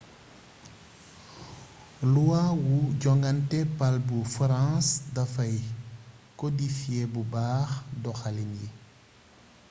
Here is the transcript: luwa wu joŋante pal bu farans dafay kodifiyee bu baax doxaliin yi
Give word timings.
luwa 2.13 2.41
wu 2.63 2.75
joŋante 3.01 3.59
pal 3.77 3.95
bu 4.07 4.17
farans 4.35 4.87
dafay 5.15 5.55
kodifiyee 6.39 7.05
bu 7.13 7.21
baax 7.33 7.69
doxaliin 8.03 8.51
yi 8.59 8.67